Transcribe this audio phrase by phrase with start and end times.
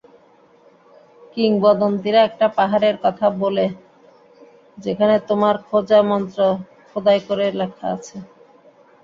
[1.33, 3.65] কিংবদন্তিরা একটা পাহাড়ের কথা বলে
[4.77, 6.39] যেখানে তোমার খোঁজা মন্ত্র
[6.89, 8.17] খোদাই করে লেখা আছে।